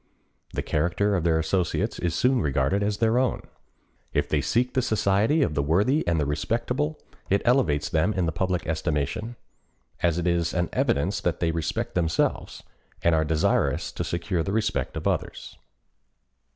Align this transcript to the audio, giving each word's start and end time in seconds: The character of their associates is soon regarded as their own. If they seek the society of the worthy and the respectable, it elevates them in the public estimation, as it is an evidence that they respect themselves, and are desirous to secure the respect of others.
The 0.53 0.63
character 0.63 1.15
of 1.15 1.23
their 1.23 1.37
associates 1.37 1.99
is 1.99 2.15
soon 2.15 2.41
regarded 2.41 2.81
as 2.81 2.97
their 2.97 3.19
own. 3.19 3.41
If 4.13 4.27
they 4.27 4.41
seek 4.41 4.73
the 4.73 4.81
society 4.81 5.43
of 5.43 5.53
the 5.53 5.61
worthy 5.61 6.03
and 6.07 6.19
the 6.19 6.25
respectable, 6.25 6.99
it 7.29 7.43
elevates 7.45 7.87
them 7.87 8.11
in 8.11 8.25
the 8.25 8.31
public 8.31 8.65
estimation, 8.65 9.35
as 10.01 10.17
it 10.17 10.25
is 10.25 10.55
an 10.55 10.69
evidence 10.73 11.21
that 11.21 11.39
they 11.39 11.51
respect 11.51 11.93
themselves, 11.93 12.63
and 13.03 13.13
are 13.13 13.23
desirous 13.23 13.91
to 13.91 14.03
secure 14.03 14.41
the 14.41 14.51
respect 14.53 14.97
of 14.97 15.07
others. 15.07 15.55